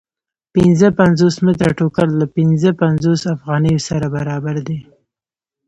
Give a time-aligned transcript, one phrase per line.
[0.55, 4.79] پنځه پنځوس متره ټوکر له پنځه پنځوس افغانیو سره برابر دی